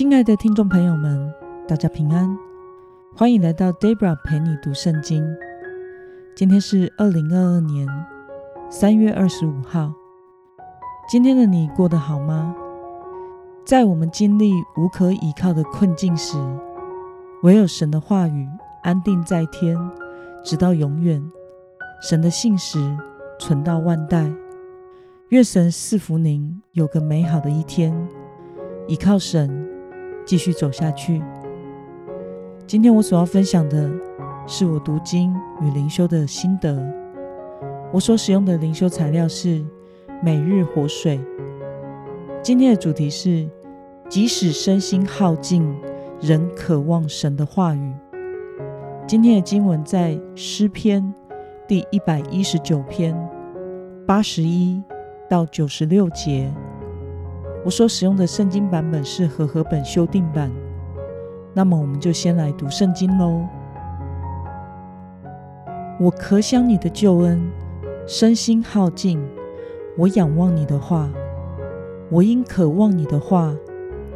[0.00, 1.30] 亲爱的听众朋友们，
[1.68, 2.34] 大家平安，
[3.14, 5.22] 欢迎来到 Debra 陪你读圣经。
[6.34, 7.86] 今天是二零二二年
[8.70, 9.92] 三月二十五号。
[11.06, 12.56] 今天的你过得好吗？
[13.66, 16.38] 在我们经历无可依靠的困境时，
[17.42, 18.48] 唯有神的话语
[18.82, 19.76] 安定在天，
[20.42, 21.22] 直到永远。
[22.00, 22.96] 神的信实
[23.38, 24.32] 存到万代。
[25.28, 27.94] 愿神赐福您，有个美好的一天。
[28.88, 29.68] 依靠神，
[30.24, 31.22] 继续走下去。
[32.66, 33.90] 今天我所要分享的
[34.46, 36.80] 是我读经与灵修的心得。
[37.92, 39.64] 我所使用的灵修材料是
[40.22, 41.20] 每日活水。
[42.42, 43.48] 今天的主题是：
[44.08, 45.76] 即使身心耗尽，
[46.20, 47.92] 仍渴望神的话语。
[49.06, 51.12] 今天的经文在诗篇
[51.66, 53.16] 第一百一十九篇
[54.06, 54.80] 八十一
[55.28, 56.52] 到九十六节。
[57.64, 60.50] 我所使用的圣经版本是和合本修订版。
[61.52, 63.42] 那么，我们就先来读圣经喽。
[65.98, 67.50] 我可想你的救恩，
[68.06, 69.22] 身心耗尽，
[69.98, 71.10] 我仰望你的话。
[72.10, 73.54] 我因渴望你的话，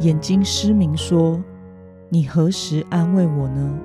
[0.00, 1.42] 眼睛失明，说：
[2.08, 3.78] 你何时安慰我呢？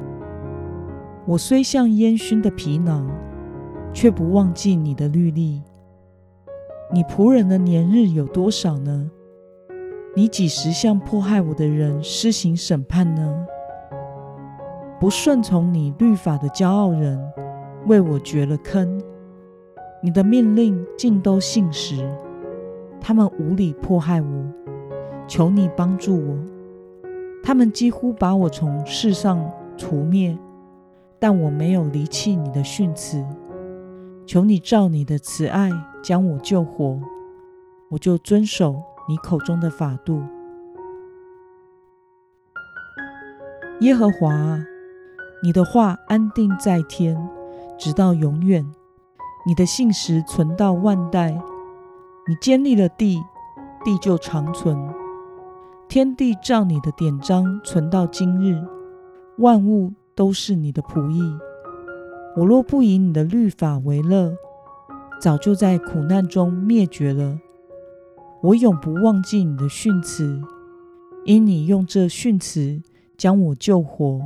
[1.25, 3.07] 我虽像烟熏的皮囊，
[3.91, 5.61] 却不忘记你的律例。
[6.93, 9.11] 你仆人的年日有多少呢？
[10.13, 13.45] 你几时向迫害我的人施行审判呢？
[14.99, 17.17] 不顺从你律法的骄傲人，
[17.87, 19.01] 为我掘了坑。
[20.03, 22.05] 你的命令尽都信实，
[22.99, 24.45] 他们无理迫害我，
[25.29, 26.37] 求你帮助我。
[27.41, 30.37] 他们几乎把我从世上除灭，
[31.19, 33.25] 但我没有离弃你的训词。
[34.25, 35.71] 求你照你的慈爱
[36.03, 36.99] 将我救活，
[37.89, 38.83] 我就遵守。
[39.07, 40.21] 你口中的法度，
[43.81, 44.63] 耶和华，
[45.43, 47.17] 你的话安定在天，
[47.77, 48.63] 直到永远；
[49.45, 51.31] 你的信实存到万代。
[52.27, 53.19] 你建立了地，
[53.83, 54.77] 地就长存；
[55.89, 58.63] 天地照你的典章存到今日，
[59.39, 61.35] 万物都是你的仆役。
[62.37, 64.31] 我若不以你的律法为乐，
[65.19, 67.39] 早就在苦难中灭绝了。
[68.43, 70.41] 我永不忘记你的训词，
[71.25, 72.81] 因你用这训词
[73.15, 74.19] 将我救活。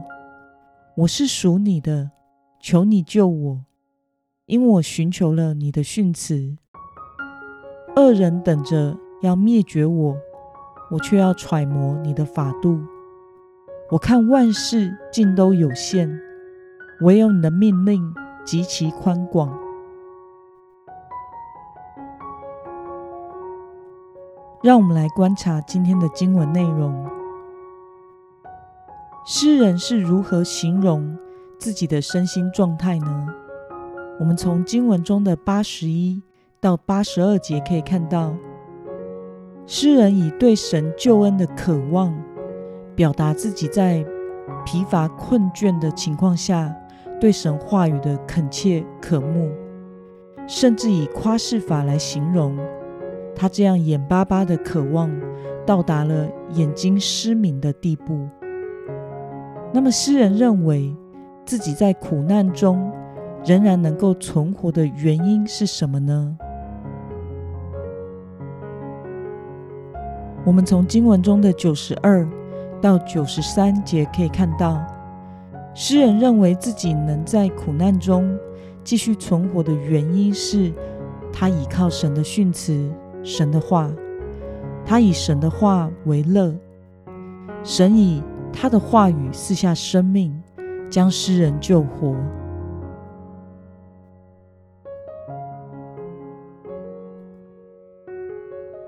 [0.95, 2.11] 我是属你的，
[2.61, 3.65] 求你救我，
[4.45, 6.55] 因我寻求了你的训词。
[7.97, 10.15] 恶人等着要灭绝我，
[10.91, 12.79] 我却要揣摩你的法度。
[13.91, 16.17] 我看万事尽都有限，
[17.01, 18.13] 唯有你的命令
[18.45, 19.64] 极其宽广。
[24.65, 27.05] 让我们来观察今天的经文内容。
[29.23, 31.15] 诗人是如何形容
[31.59, 33.27] 自己的身心状态呢？
[34.19, 36.19] 我们从经文中的八十一
[36.59, 38.35] 到八十二节可以看到，
[39.67, 42.11] 诗人以对神救恩的渴望，
[42.95, 44.03] 表达自己在
[44.65, 46.75] 疲乏困倦的情况下
[47.21, 49.51] 对神话语的恳切渴慕，
[50.47, 52.57] 甚至以夸饰法来形容。
[53.35, 55.11] 他这样眼巴巴的渴望，
[55.65, 58.27] 到达了眼睛失明的地步。
[59.73, 60.95] 那么，诗人认为
[61.45, 62.91] 自己在苦难中
[63.45, 66.37] 仍然能够存活的原因是什么呢？
[70.45, 72.25] 我们从经文中的九十二
[72.79, 74.81] 到九十三节可以看到，
[75.73, 78.37] 诗人认为自己能在苦难中
[78.83, 80.71] 继续存活的原因是
[81.33, 82.89] 他依靠神的训词。
[83.25, 83.91] 神的话，
[84.85, 86.53] 他以神的话为乐，
[87.63, 88.21] 神以
[88.53, 90.31] 他的话语赐下生命，
[90.91, 92.15] 将诗人救活。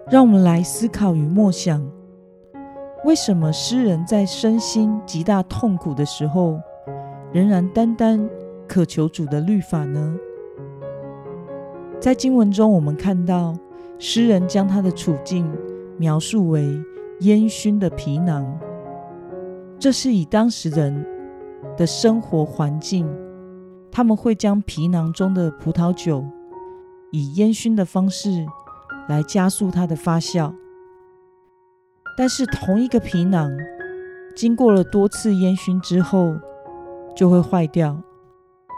[0.08, 1.84] 让我们来思考与默想：
[3.06, 6.60] 为什么诗人在身心极大痛苦的时候，
[7.34, 8.30] 仍然单单
[8.68, 10.16] 渴求主的律法呢？
[12.00, 13.56] 在经文中，我们看到。
[14.00, 15.52] 诗人将他的处境
[15.98, 16.80] 描述为
[17.22, 18.60] 烟熏的皮囊，
[19.80, 21.06] 这是以当时人
[21.76, 23.10] 的生活环境，
[23.92, 26.24] 他们会将皮囊中的葡萄酒
[27.12, 28.46] 以烟熏的方式
[29.08, 30.54] 来加速它的发酵。
[32.16, 33.52] 但是同一个皮囊
[34.36, 36.36] 经过了多次烟熏之后，
[37.16, 38.00] 就会坏掉，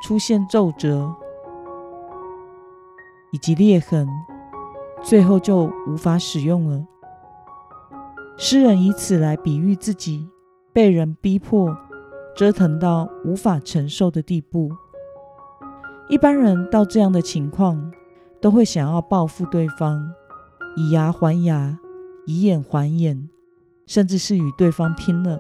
[0.06, 1.14] 出现皱褶
[3.34, 4.08] 以及裂痕。
[5.04, 6.86] 最后就无法使用了。
[8.38, 10.30] 诗人以此来比喻自己
[10.72, 11.76] 被人逼迫、
[12.36, 14.72] 折腾到无法承受的地步。
[16.08, 17.92] 一般人到这样的情况，
[18.42, 20.12] 都会想要报复对方，
[20.76, 21.78] 以牙还牙，
[22.26, 23.30] 以眼还眼，
[23.86, 25.38] 甚至是与对方拼了。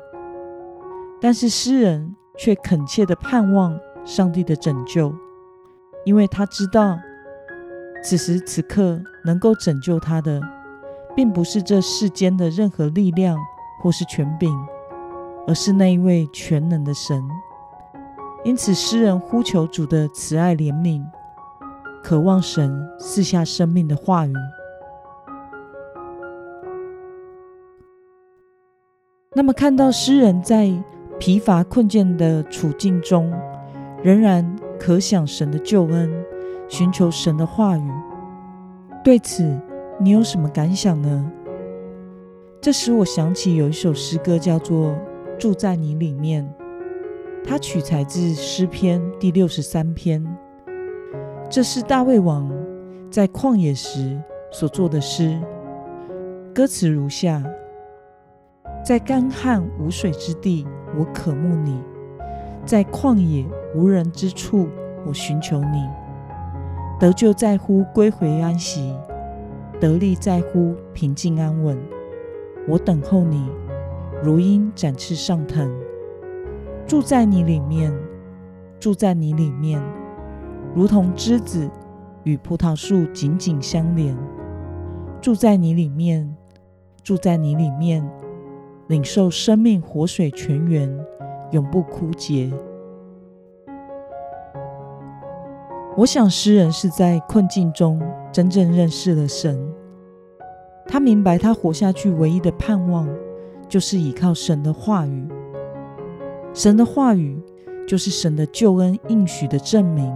[1.22, 5.14] 但是诗人却恳切的盼望上帝的拯救，
[6.06, 7.00] 因为他知道，
[8.04, 10.42] 此时此刻能够拯救他的。
[11.16, 13.38] 并不是这世间的任何力量
[13.81, 14.56] 或是权柄，
[15.46, 17.22] 而是那一位全能的神。
[18.46, 21.04] 因此，诗人呼求主的慈爱怜悯，
[22.01, 24.34] 渴望神赐下生命的话语。
[29.34, 30.72] 那么，看到诗人在
[31.19, 33.34] 疲乏困倦的处境中，
[34.01, 36.10] 仍然可想神的救恩，
[36.69, 37.92] 寻求神的话语，
[39.04, 39.60] 对此。
[40.01, 41.30] 你有什么感想呢？
[42.62, 44.92] 这使我想起有一首诗歌，叫做
[45.38, 46.50] 《住在你里面》，
[47.45, 50.25] 它取材自诗篇第六十三篇。
[51.50, 52.50] 这是大卫王
[53.12, 54.18] 在旷野时
[54.54, 55.38] 所作的诗，
[56.56, 57.44] 歌词如下：
[58.86, 60.65] 在干旱无水之地，
[60.98, 61.74] 我渴慕你；
[62.65, 63.45] 在旷野
[63.75, 64.69] 无人之处，
[65.06, 65.86] 我寻求你。
[67.00, 68.94] 得救在乎归回安息。
[69.80, 71.78] 得力在乎平静安稳，
[72.68, 73.50] 我等候你，
[74.22, 75.74] 如鹰展翅上腾，
[76.86, 77.94] 住在你里面，
[78.78, 79.81] 住在你里面，
[80.75, 81.69] 如同枝子
[82.25, 84.18] 与葡萄树紧紧相连，
[85.22, 86.36] 住在你里面，
[87.01, 88.06] 住在你里面，
[88.88, 90.94] 领受生命活水泉源，
[91.51, 92.51] 永不枯竭。
[96.00, 98.01] 我想，诗人是在困境中
[98.31, 99.60] 真正认识了神。
[100.88, 103.06] 他明白，他活下去唯一的盼望，
[103.68, 105.28] 就是依靠神的话语。
[106.54, 107.38] 神的话语
[107.86, 110.10] 就是神的救恩应许的证明。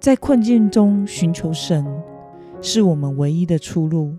[0.00, 1.86] 在困境中寻求神，
[2.62, 4.16] 是我们唯一的出路。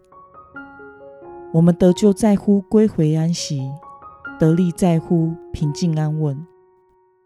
[1.52, 3.72] 我们得救在乎归回安息，
[4.40, 6.46] 得力在乎平静安稳。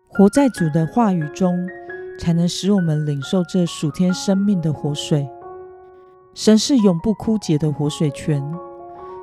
[0.07, 1.53] 活在主的话语中。
[2.19, 5.27] 才能使我们领受这属天生命的活水。
[6.33, 8.43] 神是永不枯竭的活水泉，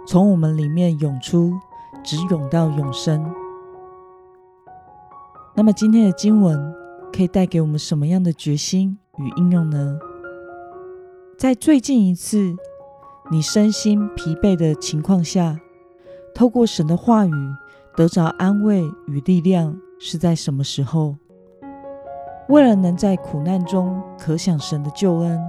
[0.07, 1.53] 从我们里面涌出，
[2.03, 3.31] 直涌到永生。
[5.55, 6.75] 那么今天的经文
[7.13, 9.99] 可以带给我们什么样的决心与应用呢？
[11.37, 12.55] 在最近一次
[13.31, 15.61] 你身心疲惫的情况下，
[16.35, 17.33] 透过神的话语
[17.95, 21.17] 得着安慰与力量，是在什么时候？
[22.49, 25.41] 为了能在苦难中可想神的救恩，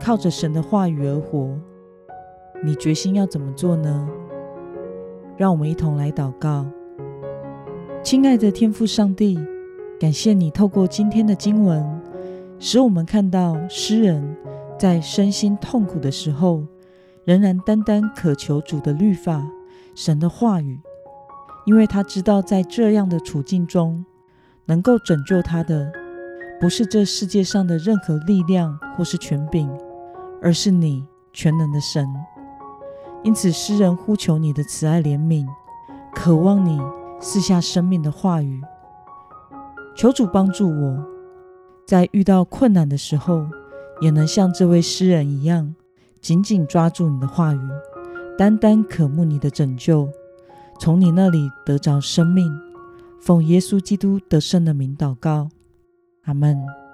[0.00, 1.56] 靠着神的话语而活，
[2.64, 4.08] 你决心要怎么做呢？
[5.36, 6.66] 让我们一同来祷告。
[8.02, 9.38] 亲爱的天父上帝，
[10.00, 11.84] 感谢你透过今天的经文，
[12.58, 14.36] 使我们看到诗人
[14.78, 16.64] 在身心痛苦的时候，
[17.24, 19.46] 仍然单单渴求主的律法、
[19.94, 20.80] 神的话语，
[21.66, 24.04] 因为他知道在这样的处境中，
[24.64, 25.92] 能够拯救他的。
[26.58, 29.70] 不是这世界上的任何力量或是权柄，
[30.40, 32.08] 而是你全能的神。
[33.22, 35.46] 因此，诗人呼求你的慈爱怜悯，
[36.14, 36.80] 渴望你
[37.20, 38.62] 赐下生命的话语。
[39.94, 41.04] 求主帮助我，
[41.86, 43.46] 在遇到困难的时候，
[44.00, 45.74] 也能像这位诗人一样，
[46.20, 47.60] 紧紧抓住你的话语，
[48.38, 50.08] 单单渴慕你的拯救，
[50.78, 52.50] 从你那里得着生命。
[53.20, 55.48] 奉耶稣基督得胜的名祷告。
[56.26, 56.85] 阿门。